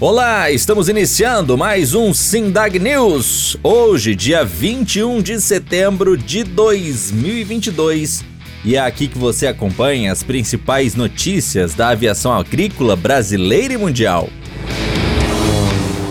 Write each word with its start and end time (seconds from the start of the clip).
Olá, 0.00 0.48
estamos 0.48 0.88
iniciando 0.88 1.58
mais 1.58 1.92
um 1.92 2.14
Sindag 2.14 2.78
News. 2.78 3.56
Hoje, 3.64 4.14
dia 4.14 4.44
21 4.44 5.20
de 5.20 5.40
setembro 5.40 6.16
de 6.16 6.44
2022. 6.44 8.24
E 8.64 8.76
é 8.76 8.78
aqui 8.78 9.08
que 9.08 9.18
você 9.18 9.48
acompanha 9.48 10.12
as 10.12 10.22
principais 10.22 10.94
notícias 10.94 11.74
da 11.74 11.88
aviação 11.88 12.32
agrícola 12.32 12.94
brasileira 12.94 13.74
e 13.74 13.76
mundial. 13.76 14.28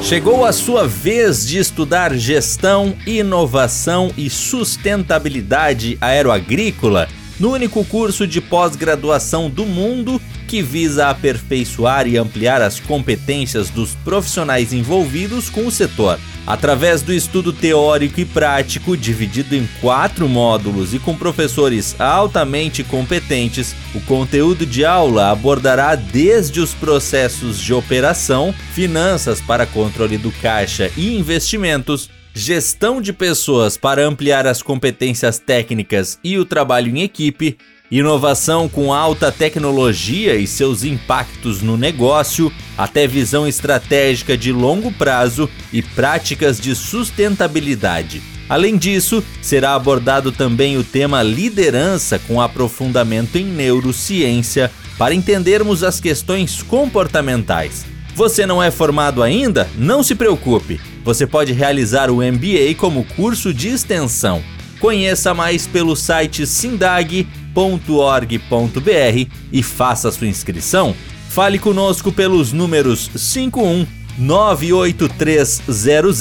Chegou 0.04 0.44
a 0.44 0.52
sua 0.52 0.86
vez 0.86 1.48
de 1.48 1.58
estudar 1.58 2.14
gestão, 2.14 2.94
inovação 3.08 4.12
e 4.18 4.30
sustentabilidade 4.30 5.98
aeroagrícola 6.02 7.08
no 7.40 7.52
único 7.52 7.84
curso 7.86 8.26
de 8.26 8.42
pós-graduação 8.42 9.50
do 9.50 9.66
mundo 9.66 10.22
que 10.48 10.62
visa 10.62 11.10
aperfeiçoar 11.10 12.08
e 12.08 12.18
ampliar 12.18 12.62
as 12.62 12.80
competências 12.80 13.70
dos 13.70 13.96
profissionais 13.96 14.72
envolvidos 14.72 15.50
com 15.50 15.68
o 15.68 15.72
setor. 15.72 16.18
Através 16.48 17.02
do 17.02 17.14
estudo 17.14 17.52
teórico 17.52 18.22
e 18.22 18.26
prático, 18.26 18.96
dividido 18.96 19.54
em 19.54 19.68
quatro 19.82 20.30
módulos 20.30 20.94
e 20.94 21.00
com 21.00 21.14
professores 21.14 22.00
altamente 22.00 22.86
competentes, 22.86 23.76
o 23.94 24.00
conteúdo 24.00 24.66
de 24.66 24.86
aula 24.86 25.30
abordará 25.30 25.94
desde 25.96 26.62
os 26.62 26.74
processos 26.74 27.60
de 27.60 27.74
operação, 27.74 28.56
finanças 28.72 29.42
para 29.42 29.66
controle 29.66 30.18
do 30.18 30.32
caixa 30.32 30.90
e 30.96 31.18
investimentos, 31.18 32.10
gestão 32.38 33.02
de 33.02 33.12
pessoas 33.12 33.76
para 33.76 34.06
ampliar 34.06 34.46
as 34.46 34.62
competências 34.62 35.40
técnicas 35.40 36.20
e 36.24 36.38
o 36.38 36.46
trabalho 36.46 36.96
em 36.96 37.02
equipe, 37.02 37.58
Inovação 37.90 38.68
com 38.68 38.94
alta 38.94 39.32
tecnologia 39.32 40.36
e 40.36 40.46
seus 40.46 40.84
impactos 40.84 41.62
no 41.62 41.78
negócio, 41.78 42.52
até 42.78 43.08
visão 43.08 43.48
estratégica 43.48 44.38
de 44.38 44.52
longo 44.52 44.92
prazo 44.92 45.50
e 45.72 45.82
práticas 45.82 46.60
de 46.60 46.76
sustentabilidade. 46.76 48.22
Além 48.50 48.78
disso, 48.78 49.24
será 49.42 49.74
abordado 49.74 50.34
também 50.34 50.78
o 50.78 50.84
tema 50.84 51.24
liderança 51.24 52.20
com 52.20 52.42
aprofundamento 52.42 53.38
em 53.38 53.46
neurociência 53.46 54.70
para 54.98 55.16
entendermos 55.16 55.82
as 55.82 56.02
questões 56.02 56.62
comportamentais. 56.62 57.97
Você 58.18 58.46
não 58.48 58.64
é 58.64 58.72
formado 58.72 59.22
ainda? 59.22 59.70
Não 59.78 60.02
se 60.02 60.16
preocupe. 60.16 60.82
Você 61.04 61.28
pode 61.28 61.54
realizar 61.54 62.10
o 62.10 62.16
MBA 62.16 62.74
como 62.76 63.06
curso 63.16 63.54
de 63.54 63.68
extensão. 63.68 64.42
Conheça 64.80 65.36
mais 65.36 65.68
pelo 65.68 65.96
site 65.96 66.48
Sindag 66.48 67.28
www.ecoagro.org.br 67.54 69.30
e 69.54 69.62
faça 69.62 70.12
sua 70.12 70.26
inscrição. 70.26 70.96
Fale 71.30 71.60
conosco 71.60 72.12
pelos 72.12 72.52
números 72.52 73.12
51 73.16 73.86
98300 74.18 76.18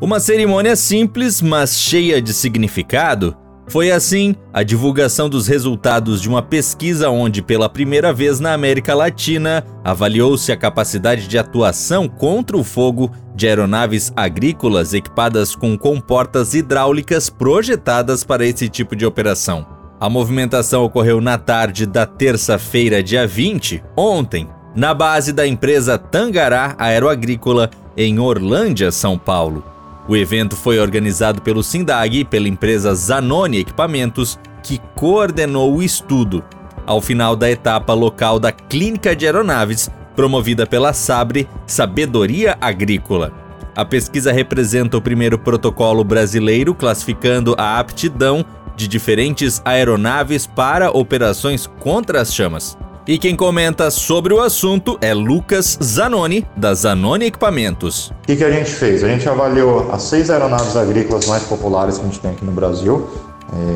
Uma 0.00 0.20
cerimônia 0.20 0.76
simples, 0.76 1.42
mas 1.42 1.76
cheia 1.76 2.22
de 2.22 2.32
significado, 2.32 3.36
foi 3.68 3.90
assim 3.90 4.34
a 4.52 4.62
divulgação 4.62 5.28
dos 5.28 5.46
resultados 5.46 6.20
de 6.20 6.28
uma 6.28 6.42
pesquisa 6.42 7.10
onde, 7.10 7.42
pela 7.42 7.68
primeira 7.68 8.12
vez 8.12 8.38
na 8.40 8.52
América 8.52 8.94
Latina, 8.94 9.64
avaliou-se 9.84 10.50
a 10.52 10.56
capacidade 10.56 11.26
de 11.26 11.36
atuação 11.36 12.08
contra 12.08 12.56
o 12.56 12.64
fogo 12.64 13.10
de 13.34 13.46
aeronaves 13.46 14.12
agrícolas 14.16 14.94
equipadas 14.94 15.54
com 15.54 15.76
comportas 15.76 16.54
hidráulicas 16.54 17.28
projetadas 17.28 18.24
para 18.24 18.46
esse 18.46 18.68
tipo 18.68 18.94
de 18.94 19.04
operação. 19.04 19.66
A 19.98 20.08
movimentação 20.08 20.84
ocorreu 20.84 21.20
na 21.20 21.38
tarde 21.38 21.86
da 21.86 22.06
terça-feira, 22.06 23.02
dia 23.02 23.26
20, 23.26 23.82
ontem, 23.96 24.48
na 24.74 24.92
base 24.92 25.32
da 25.32 25.46
empresa 25.46 25.98
Tangará 25.98 26.74
Aeroagrícola, 26.78 27.70
em 27.96 28.18
Orlândia, 28.18 28.92
São 28.92 29.18
Paulo. 29.18 29.75
O 30.08 30.16
evento 30.16 30.54
foi 30.54 30.78
organizado 30.78 31.42
pelo 31.42 31.62
Sindag 31.62 32.20
e 32.20 32.24
pela 32.24 32.48
empresa 32.48 32.94
Zanoni 32.94 33.58
Equipamentos, 33.58 34.38
que 34.62 34.80
coordenou 34.94 35.76
o 35.76 35.82
estudo. 35.82 36.44
Ao 36.86 37.00
final 37.00 37.34
da 37.34 37.50
etapa 37.50 37.92
local 37.92 38.38
da 38.38 38.52
Clínica 38.52 39.16
de 39.16 39.26
Aeronaves, 39.26 39.90
promovida 40.14 40.64
pela 40.64 40.92
Sabre 40.92 41.48
Sabedoria 41.66 42.56
Agrícola. 42.60 43.32
A 43.74 43.84
pesquisa 43.84 44.32
representa 44.32 44.96
o 44.96 45.02
primeiro 45.02 45.38
protocolo 45.38 46.04
brasileiro 46.04 46.74
classificando 46.74 47.54
a 47.58 47.78
aptidão 47.78 48.44
de 48.76 48.86
diferentes 48.86 49.60
aeronaves 49.64 50.46
para 50.46 50.90
operações 50.90 51.66
contra 51.66 52.20
as 52.20 52.32
chamas. 52.32 52.78
E 53.08 53.18
quem 53.18 53.36
comenta 53.36 53.88
sobre 53.88 54.34
o 54.34 54.40
assunto 54.40 54.98
é 55.00 55.14
Lucas 55.14 55.78
Zanoni, 55.80 56.44
da 56.56 56.74
Zanoni 56.74 57.26
Equipamentos. 57.26 58.08
O 58.08 58.26
que, 58.26 58.34
que 58.34 58.42
a 58.42 58.50
gente 58.50 58.68
fez? 58.68 59.04
A 59.04 59.06
gente 59.06 59.28
avaliou 59.28 59.92
as 59.92 60.02
seis 60.02 60.28
aeronaves 60.28 60.76
agrícolas 60.76 61.24
mais 61.26 61.44
populares 61.44 61.98
que 61.98 62.02
a 62.02 62.06
gente 62.06 62.18
tem 62.18 62.32
aqui 62.32 62.44
no 62.44 62.50
Brasil, 62.50 63.08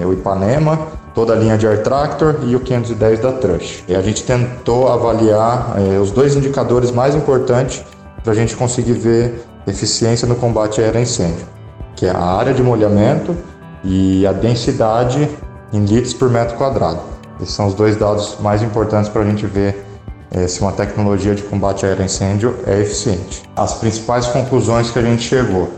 é, 0.00 0.04
o 0.04 0.12
Ipanema, 0.12 0.88
toda 1.14 1.32
a 1.32 1.36
linha 1.36 1.56
de 1.56 1.64
Air 1.64 1.80
Tractor 1.84 2.40
e 2.44 2.56
o 2.56 2.60
510 2.60 3.20
da 3.20 3.30
Trush. 3.30 3.84
E 3.86 3.94
a 3.94 4.02
gente 4.02 4.24
tentou 4.24 4.88
avaliar 4.88 5.76
é, 5.78 6.00
os 6.00 6.10
dois 6.10 6.34
indicadores 6.34 6.90
mais 6.90 7.14
importantes 7.14 7.84
para 8.24 8.32
a 8.32 8.36
gente 8.36 8.56
conseguir 8.56 8.94
ver 8.94 9.44
eficiência 9.64 10.26
no 10.26 10.34
combate 10.34 10.80
aéreo 10.80 11.02
incêndio, 11.02 11.46
que 11.94 12.04
é 12.04 12.10
a 12.10 12.18
área 12.18 12.52
de 12.52 12.64
molhamento 12.64 13.36
e 13.84 14.26
a 14.26 14.32
densidade 14.32 15.28
em 15.72 15.84
litros 15.84 16.14
por 16.14 16.28
metro 16.28 16.56
quadrado. 16.56 17.09
Esses 17.42 17.54
são 17.54 17.66
os 17.66 17.74
dois 17.74 17.96
dados 17.96 18.36
mais 18.40 18.62
importantes 18.62 19.08
para 19.08 19.22
a 19.22 19.24
gente 19.24 19.46
ver 19.46 19.86
é, 20.30 20.46
se 20.46 20.60
uma 20.60 20.72
tecnologia 20.72 21.34
de 21.34 21.42
combate 21.42 21.84
aéreo 21.84 22.04
incêndio 22.04 22.56
é 22.66 22.80
eficiente. 22.80 23.42
As 23.56 23.74
principais 23.74 24.26
conclusões 24.26 24.90
que 24.90 24.98
a 24.98 25.02
gente 25.02 25.22
chegou. 25.22 25.68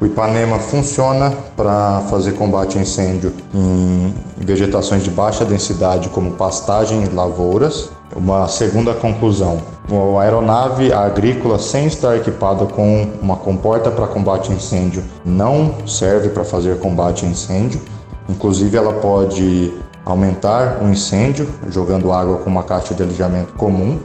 O 0.00 0.06
Ipanema 0.06 0.58
funciona 0.58 1.32
para 1.56 2.02
fazer 2.10 2.32
combate 2.32 2.76
a 2.76 2.82
incêndio 2.82 3.32
em 3.54 4.12
vegetações 4.36 5.02
de 5.02 5.10
baixa 5.10 5.44
densidade, 5.44 6.08
como 6.08 6.32
pastagem 6.32 7.04
e 7.04 7.08
lavouras. 7.08 7.90
Uma 8.14 8.46
segunda 8.48 8.92
conclusão: 8.92 9.62
a 9.90 10.20
aeronave 10.20 10.92
agrícola, 10.92 11.58
sem 11.58 11.86
estar 11.86 12.16
equipada 12.16 12.66
com 12.66 13.08
uma 13.22 13.36
comporta 13.36 13.90
para 13.90 14.06
combate 14.06 14.52
a 14.52 14.54
incêndio, 14.54 15.02
não 15.24 15.86
serve 15.86 16.28
para 16.28 16.44
fazer 16.44 16.78
combate 16.80 17.24
a 17.24 17.28
incêndio. 17.28 17.80
Inclusive, 18.28 18.76
ela 18.76 18.94
pode 18.94 19.72
aumentar 20.04 20.82
o 20.82 20.88
incêndio 20.88 21.48
jogando 21.68 22.12
água 22.12 22.38
com 22.38 22.50
uma 22.50 22.62
caixa 22.62 22.94
de 22.94 23.02
alijamento 23.02 23.52
comum. 23.54 23.98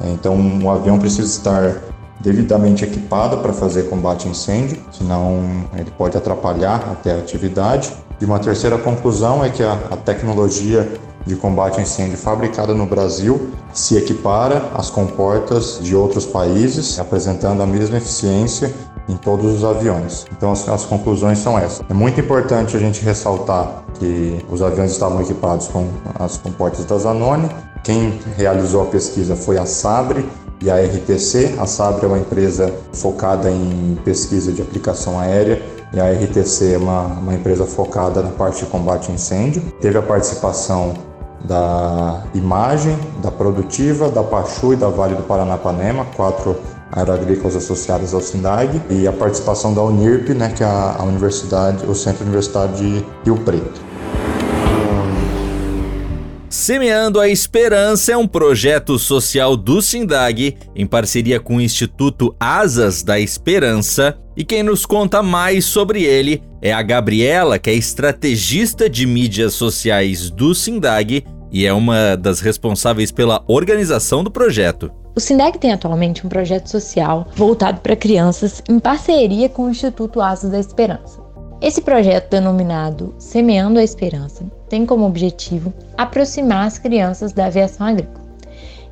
Então, 0.00 0.36
o 0.62 0.70
avião 0.70 0.98
precisa 0.98 1.28
estar 1.28 1.82
devidamente 2.20 2.84
equipada 2.84 3.36
para 3.36 3.52
fazer 3.52 3.84
combate 3.84 4.26
a 4.26 4.30
incêndio, 4.30 4.78
senão 4.90 5.42
ele 5.76 5.90
pode 5.90 6.16
atrapalhar 6.16 6.76
até 6.90 7.12
a 7.12 7.18
atividade. 7.18 7.92
E 8.20 8.24
uma 8.24 8.38
terceira 8.38 8.78
conclusão 8.78 9.44
é 9.44 9.50
que 9.50 9.62
a, 9.62 9.72
a 9.90 9.96
tecnologia 9.96 10.88
de 11.26 11.36
combate 11.36 11.78
a 11.78 11.82
incêndio 11.82 12.18
fabricada 12.18 12.74
no 12.74 12.86
Brasil 12.86 13.50
se 13.72 13.96
equipara 13.96 14.70
às 14.74 14.90
comportas 14.90 15.78
de 15.80 15.94
outros 15.94 16.26
países, 16.26 16.98
apresentando 16.98 17.62
a 17.62 17.66
mesma 17.66 17.96
eficiência 17.96 18.72
em 19.08 19.16
todos 19.16 19.54
os 19.54 19.64
aviões. 19.64 20.26
Então 20.36 20.52
as, 20.52 20.68
as, 20.68 20.84
conclusões 20.84 21.38
são 21.38 21.58
essas. 21.58 21.82
É 21.88 21.94
muito 21.94 22.20
importante 22.20 22.76
a 22.76 22.80
gente 22.80 23.04
ressaltar 23.04 23.84
que 23.94 24.44
os 24.50 24.62
aviões 24.62 24.92
estavam 24.92 25.20
equipados 25.20 25.68
com 25.68 25.88
as 26.18 26.36
comportas 26.36 26.84
da 26.84 26.98
Zanoni. 26.98 27.48
Quem 27.82 28.18
realizou 28.36 28.82
a 28.82 28.86
pesquisa 28.86 29.36
foi 29.36 29.58
a 29.58 29.66
Sabre 29.66 30.26
e 30.60 30.70
a 30.70 30.76
RTC. 30.76 31.56
A 31.58 31.66
Sabre 31.66 32.06
é 32.06 32.08
uma 32.08 32.18
empresa 32.18 32.72
focada 32.92 33.50
em 33.50 33.98
pesquisa 34.04 34.52
de 34.52 34.62
aplicação 34.62 35.18
aérea 35.18 35.62
e 35.92 36.00
a 36.00 36.10
RTC 36.10 36.72
é 36.72 36.78
uma, 36.78 37.02
uma 37.02 37.34
empresa 37.34 37.64
focada 37.64 38.22
na 38.22 38.30
parte 38.30 38.64
de 38.64 38.70
combate 38.70 39.10
a 39.10 39.14
incêndio. 39.14 39.62
Teve 39.80 39.96
a 39.96 40.02
participação 40.02 40.94
da 41.44 42.24
Imagem, 42.34 42.98
da 43.22 43.30
Produtiva, 43.30 44.10
da 44.10 44.22
Pachu 44.22 44.72
e 44.72 44.76
da 44.76 44.88
Vale 44.88 45.14
do 45.14 45.22
Paranapanema, 45.22 46.06
quatro 46.16 46.56
aeroagrícolas 46.94 47.56
associadas 47.56 48.14
ao 48.14 48.20
SINDAG, 48.20 48.80
e 48.88 49.06
a 49.06 49.12
participação 49.12 49.74
da 49.74 49.82
Unirp, 49.82 50.28
né, 50.30 50.52
que 50.56 50.62
é 50.62 50.66
a, 50.66 51.02
universidade, 51.02 51.84
o 51.86 51.94
Centro 51.94 52.22
Universitário 52.22 52.74
de 52.74 53.04
Rio 53.24 53.36
Preto. 53.44 53.82
Semeando 56.48 57.18
a 57.18 57.28
Esperança 57.28 58.12
é 58.12 58.16
um 58.16 58.28
projeto 58.28 58.96
social 58.96 59.56
do 59.56 59.82
SINDAG, 59.82 60.56
em 60.74 60.86
parceria 60.86 61.40
com 61.40 61.56
o 61.56 61.60
Instituto 61.60 62.34
Asas 62.38 63.02
da 63.02 63.18
Esperança, 63.18 64.16
e 64.36 64.44
quem 64.44 64.62
nos 64.62 64.86
conta 64.86 65.22
mais 65.22 65.64
sobre 65.64 66.04
ele 66.04 66.42
é 66.62 66.72
a 66.72 66.80
Gabriela, 66.80 67.58
que 67.58 67.70
é 67.70 67.74
estrategista 67.74 68.88
de 68.88 69.04
mídias 69.04 69.52
sociais 69.52 70.30
do 70.30 70.54
SINDAG 70.54 71.24
e 71.52 71.66
é 71.66 71.72
uma 71.72 72.16
das 72.16 72.40
responsáveis 72.40 73.12
pela 73.12 73.44
organização 73.46 74.24
do 74.24 74.30
projeto. 74.30 74.90
O 75.16 75.20
SINDEC 75.20 75.58
tem 75.58 75.72
atualmente 75.72 76.26
um 76.26 76.28
projeto 76.28 76.66
social 76.66 77.28
voltado 77.36 77.80
para 77.80 77.94
crianças 77.94 78.60
em 78.68 78.80
parceria 78.80 79.48
com 79.48 79.66
o 79.66 79.70
Instituto 79.70 80.20
Asas 80.20 80.50
da 80.50 80.58
Esperança. 80.58 81.22
Esse 81.62 81.80
projeto, 81.80 82.30
denominado 82.30 83.14
Semeando 83.16 83.78
a 83.78 83.84
Esperança, 83.84 84.44
tem 84.68 84.84
como 84.84 85.06
objetivo 85.06 85.72
aproximar 85.96 86.66
as 86.66 86.78
crianças 86.78 87.32
da 87.32 87.46
aviação 87.46 87.86
agrícola. 87.86 88.24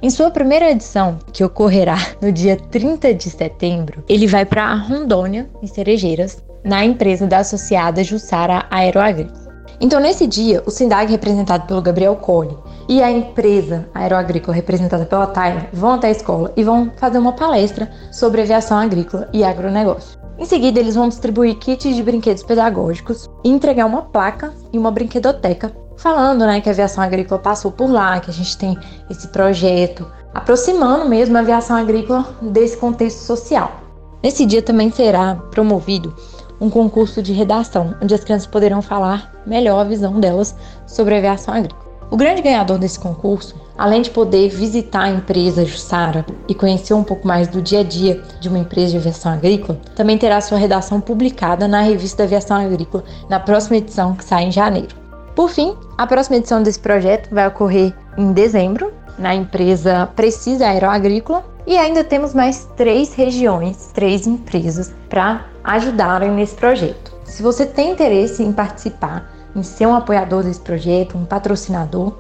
Em 0.01 0.11
sua 0.11 0.31
primeira 0.31 0.71
edição, 0.71 1.19
que 1.33 1.43
ocorrerá 1.43 1.99
no 2.23 2.31
dia 2.31 2.57
30 2.57 3.15
de 3.15 3.29
setembro, 3.29 4.05
ele 4.09 4.29
vai 4.29 4.47
para 4.47 4.73
Rondônia, 4.75 5.51
em 5.61 5.67
Cerejeiras, 5.67 6.41
na 6.63 6.85
empresa 6.85 7.27
da 7.27 7.39
associada 7.39 8.05
Jussara 8.05 8.65
Aeroagrícola. 8.71 9.42
Então, 9.83 9.99
nesse 9.99 10.29
dia, 10.29 10.63
o 10.65 10.71
SINDAG, 10.71 11.11
representado 11.11 11.67
pelo 11.67 11.83
Gabriel 11.83 12.15
Colli, 12.15 12.57
e 12.89 13.03
a 13.03 13.11
empresa 13.11 13.89
aeroagrícola, 13.93 14.55
representada 14.55 15.05
pela 15.05 15.27
Tyler, 15.27 15.69
vão 15.73 15.95
até 15.95 16.07
a 16.07 16.13
escola 16.13 16.53
e 16.57 16.63
vão 16.63 16.93
fazer 16.97 17.19
uma 17.19 17.33
palestra 17.33 17.91
sobre 18.13 18.43
aviação 18.43 18.79
agrícola 18.79 19.29
e 19.33 19.43
agronegócio. 19.43 20.21
Em 20.39 20.45
seguida, 20.45 20.79
eles 20.79 20.95
vão 20.95 21.09
distribuir 21.09 21.57
kits 21.57 21.97
de 21.97 22.03
brinquedos 22.03 22.45
pedagógicos 22.45 23.29
e 23.43 23.51
entregar 23.51 23.87
uma 23.87 24.03
placa 24.03 24.53
e 24.73 24.79
uma 24.79 24.93
brinquedoteca 24.93 25.73
falando 25.97 26.47
né, 26.47 26.61
que 26.61 26.69
a 26.69 26.73
aviação 26.73 27.03
agrícola 27.03 27.41
passou 27.41 27.73
por 27.73 27.91
lá, 27.91 28.21
que 28.21 28.31
a 28.31 28.33
gente 28.35 28.57
tem 28.57 28.79
esse 29.11 29.27
projeto, 29.29 30.07
aproximando 30.33 31.09
mesmo 31.09 31.37
a 31.37 31.41
aviação 31.41 31.77
agrícola 31.77 32.37
desse 32.41 32.77
contexto 32.77 33.19
social. 33.19 33.83
Nesse 34.23 34.47
dia 34.47 34.63
também 34.63 34.93
será 34.93 35.35
promovido 35.51 36.15
um 36.63 36.71
concurso 36.71 37.21
de 37.21 37.33
redação, 37.33 37.97
onde 38.01 38.15
as 38.15 38.23
crianças 38.23 38.47
poderão 38.47 38.81
falar 38.81 39.33
melhor 39.45 39.81
a 39.81 39.85
visão 39.85 40.21
delas 40.21 40.55
sobre 40.87 41.17
a 41.17 41.19
aviação 41.19 41.53
agrícola. 41.53 41.83
O 42.09 42.17
grande 42.17 42.41
ganhador 42.41 42.79
desse 42.79 43.01
concurso, 43.01 43.57
além 43.77 44.01
de 44.01 44.11
poder 44.11 44.49
visitar 44.49 45.05
a 45.05 45.11
empresa 45.11 45.65
Jussara 45.65 46.25
e 46.47 46.55
conhecer 46.55 46.95
um 46.95 47.03
pouco 47.03 47.27
mais 47.27 47.49
do 47.49 47.61
dia 47.61 47.81
a 47.81 47.83
dia 47.83 48.23
de 48.39 48.49
uma 48.49 48.59
empresa 48.59 48.93
de 48.93 48.99
aviação 48.99 49.33
agrícola, 49.33 49.81
também 49.97 50.17
terá 50.17 50.41
sua 50.41 50.57
redação 50.57 51.01
publicada 51.01 51.67
na 51.67 51.81
revista 51.81 52.19
da 52.19 52.25
Aviação 52.25 52.57
Agrícola 52.59 53.03
na 53.29 53.41
próxima 53.41 53.79
edição 53.79 54.15
que 54.15 54.25
sai 54.25 54.45
em 54.45 54.53
janeiro. 54.53 54.95
Por 55.35 55.51
fim, 55.51 55.75
a 55.99 56.07
próxima 56.07 56.37
edição 56.37 56.63
desse 56.63 56.79
projeto 56.79 57.35
vai 57.35 57.49
ocorrer 57.49 57.93
em 58.17 58.33
dezembro, 58.33 58.93
na 59.19 59.35
empresa 59.35 60.07
Precisa 60.15 60.67
Aeroagrícola, 60.67 61.43
e 61.67 61.77
ainda 61.77 62.05
temos 62.05 62.35
mais 62.35 62.69
três 62.77 63.15
regiões, 63.15 63.91
três 63.95 64.27
empresas 64.27 64.95
para 65.09 65.47
ajudarem 65.65 66.31
nesse 66.31 66.55
projeto. 66.55 67.13
Se 67.25 67.43
você 67.43 67.65
tem 67.65 67.93
interesse 67.93 68.43
em 68.43 68.53
participar, 68.53 69.31
em 69.55 69.63
ser 69.63 69.87
um 69.87 69.95
apoiador 69.95 70.43
desse 70.43 70.61
projeto, 70.61 71.17
um 71.17 71.25
patrocinador, 71.25 72.15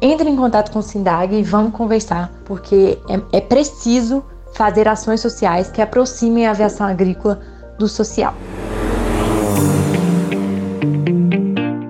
entre 0.00 0.28
em 0.28 0.36
contato 0.36 0.70
com 0.70 0.78
o 0.78 0.82
Sindag 0.82 1.34
e 1.34 1.42
vamos 1.42 1.72
conversar, 1.72 2.30
porque 2.44 2.98
é, 3.08 3.38
é 3.38 3.40
preciso 3.40 4.22
fazer 4.54 4.88
ações 4.88 5.20
sociais 5.20 5.70
que 5.70 5.82
aproximem 5.82 6.46
a 6.46 6.50
aviação 6.50 6.86
agrícola 6.86 7.40
do 7.78 7.88
social. 7.88 8.34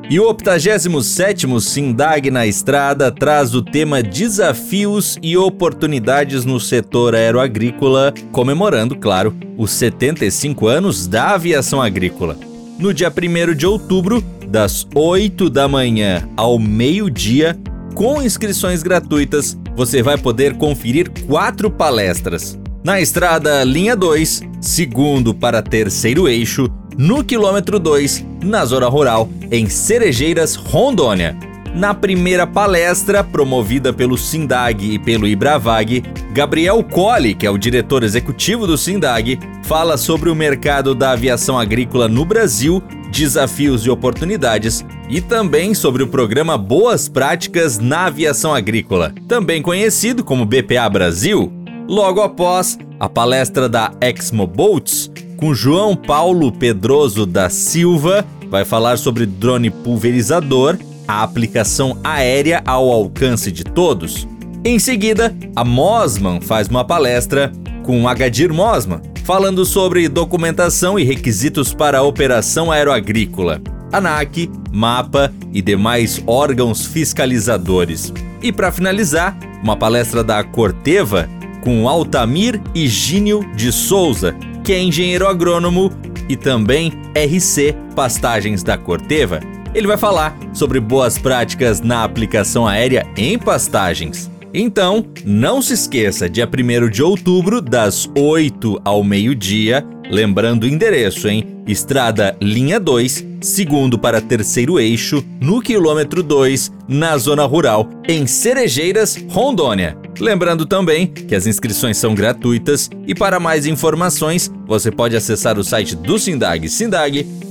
E 0.09 0.21
o 0.21 0.33
87º 0.33 1.61
Sindag 1.61 2.31
na 2.31 2.47
Estrada 2.47 3.11
traz 3.11 3.57
o 3.57 3.63
tema 3.63 4.01
Desafios 4.05 5.19
e 5.21 5.37
Oportunidades 5.37 6.45
no 6.45 6.61
setor 6.61 7.17
aeroagrícola, 7.17 8.15
comemorando, 8.31 8.95
claro, 8.95 9.35
os 9.59 9.73
75 9.73 10.69
anos 10.69 11.09
da 11.09 11.31
aviação 11.31 11.83
agrícola. 11.83 12.39
No 12.79 12.95
dia 12.95 13.11
1 13.11 13.53
de 13.57 13.67
outubro, 13.67 14.23
das 14.47 14.87
8 14.95 15.51
da 15.51 15.67
manhã 15.67 16.29
ao 16.37 16.57
meio-dia, 16.57 17.59
com 17.97 18.23
inscrições 18.23 18.85
gratuitas, 18.85 19.59
você 19.75 20.05
vai 20.05 20.17
poder 20.17 20.57
conferir 20.57 21.11
quatro 21.27 21.69
palestras. 21.69 22.57
Na 22.85 23.01
estrada 23.01 23.65
Linha 23.65 23.97
2, 23.97 24.43
segundo 24.61 25.35
para 25.35 25.61
terceiro 25.63 26.29
eixo, 26.29 26.71
no 26.97 27.25
quilômetro 27.25 27.81
2, 27.81 28.25
na 28.47 28.65
zona 28.65 28.89
rural, 28.89 29.29
em 29.51 29.69
Cerejeiras, 29.69 30.55
Rondônia. 30.55 31.37
Na 31.75 31.93
primeira 31.93 32.47
palestra, 32.47 33.23
promovida 33.23 33.93
pelo 33.93 34.17
Sindag 34.17 34.83
e 34.83 34.99
pelo 34.99 35.27
Ibravag, 35.27 36.03
Gabriel 36.33 36.83
Colli, 36.83 37.35
que 37.35 37.47
é 37.47 37.51
o 37.51 37.59
diretor 37.59 38.03
executivo 38.03 38.67
do 38.67 38.79
Sindag, 38.79 39.39
fala 39.63 39.99
sobre 39.99 40.31
o 40.31 40.35
mercado 40.35 40.95
da 40.95 41.11
aviação 41.11 41.59
agrícola 41.59 42.09
no 42.09 42.25
Brasil, 42.25 42.83
desafios 43.13 43.85
e 43.85 43.91
oportunidades, 43.91 44.87
e 45.11 45.21
também 45.21 45.75
sobre 45.75 46.03
o 46.03 46.09
programa 46.09 46.57
Boas 46.57 47.11
Práticas 47.11 47.79
na 47.79 48.07
Aviação 48.07 48.55
Agrícola, 48.55 49.13
também 49.29 49.61
conhecido 49.61 50.25
como 50.25 50.47
BPA 50.47 50.89
Brasil. 50.89 51.53
Logo 51.87 52.23
após, 52.23 52.79
a 52.99 53.09
palestra 53.09 53.69
da 53.69 53.93
Exmo 54.01 54.47
Boats, 54.47 55.11
com 55.37 55.55
João 55.55 55.95
Paulo 55.95 56.51
Pedroso 56.51 57.27
da 57.27 57.51
Silva, 57.51 58.25
vai 58.51 58.65
falar 58.65 58.99
sobre 58.99 59.27
drone 59.27 59.71
pulverizador, 59.71 60.79
a 61.07 61.23
aplicação 61.23 61.99
aérea 62.03 62.63
ao 62.65 62.91
alcance 62.91 63.53
de 63.53 63.65
todos. 63.65 64.27
Em 64.65 64.79
seguida, 64.79 65.35
a 65.55 65.65
Mosman 65.65 66.41
faz 66.41 66.69
uma 66.69 66.85
palestra 66.85 67.53
com 67.85 68.09
Agadir 68.09 68.53
Mosman, 68.53 69.01
falando 69.25 69.65
sobre 69.65 70.09
documentação 70.09 70.99
e 70.99 71.05
requisitos 71.05 71.73
para 71.73 71.99
a 71.99 72.03
operação 72.03 72.73
aeroagrícola, 72.73 73.61
ANAC, 73.93 74.51
MAPA 74.73 75.33
e 75.53 75.63
demais 75.63 76.23
órgãos 76.27 76.85
fiscalizadores. 76.85 78.13
E 78.43 78.53
para 78.53 78.73
finalizar, 78.73 79.39
uma 79.63 79.77
palestra 79.77 80.23
da 80.23 80.43
Corteva 80.43 81.29
com 81.63 81.89
Altamir 81.89 82.61
Higínio 82.75 83.41
de 83.57 83.73
Souza, 83.73 84.35
que 84.63 84.73
é 84.73 84.81
engenheiro 84.81 85.27
agrônomo 85.27 85.91
e 86.29 86.37
também 86.37 86.93
RC 87.15 87.75
Pastagens 87.95 88.63
da 88.63 88.77
Corteva. 88.77 89.41
Ele 89.75 89.87
vai 89.87 89.97
falar 89.97 90.39
sobre 90.53 90.81
boas 90.81 91.19
práticas 91.19 91.81
na 91.81 92.03
aplicação 92.03 92.67
aérea 92.67 93.07
em 93.17 93.39
pastagens. 93.39 94.31
Então, 94.55 95.05
não 95.25 95.61
se 95.61 95.75
esqueça, 95.75 96.31
dia 96.31 96.49
1 96.49 96.89
de 96.89 97.03
outubro, 97.03 97.61
das 97.61 98.09
8 98.17 98.81
ao 98.85 99.05
meio-dia, 99.05 99.85
lembrando 100.11 100.65
o 100.65 100.67
endereço, 100.67 101.29
hein? 101.29 101.63
Estrada 101.67 102.35
Linha 102.41 102.81
2, 102.81 103.27
segundo 103.43 103.99
para 103.99 104.21
terceiro 104.21 104.81
eixo, 104.81 105.23
no 105.41 105.61
quilômetro 105.61 106.23
2, 106.23 106.73
na 106.89 107.19
zona 107.19 107.45
rural, 107.45 107.91
em 108.09 108.27
Cerejeiras, 108.27 109.23
Rondônia. 109.29 110.06
Lembrando 110.21 110.65
também 110.65 111.07
que 111.07 111.35
as 111.35 111.47
inscrições 111.47 111.97
são 111.97 112.15
gratuitas 112.15 112.91
e 113.07 113.15
para 113.15 113.39
mais 113.39 113.67
informações 113.67 114.51
você 114.67 114.91
pode 114.91 115.17
acessar 115.17 115.59
o 115.59 115.65
site 115.65 115.95
do 115.95 116.19
Sindag, 116.19 116.69
sindag.org.br. 116.69 117.47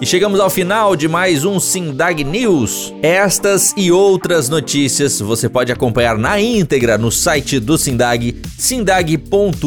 E 0.00 0.06
chegamos 0.06 0.38
ao 0.38 0.50
final 0.50 0.94
de 0.96 1.08
mais 1.08 1.44
um 1.44 1.58
Sindag 1.58 2.24
News. 2.24 2.92
Estas 3.00 3.72
e 3.76 3.90
outras 3.90 4.48
notícias 4.50 5.20
você 5.20 5.48
pode 5.48 5.72
acompanhar 5.72 6.18
na 6.18 6.38
íntegra 6.40 6.98
no 6.98 7.10
site 7.10 7.58
do 7.58 7.78
Sindag, 7.78 8.36
sindag.org.br. 8.58 9.64